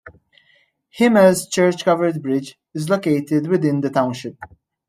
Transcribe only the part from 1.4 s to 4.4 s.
Church Covered Bridge is located within the township.